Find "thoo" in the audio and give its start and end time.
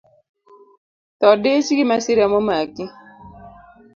1.19-1.35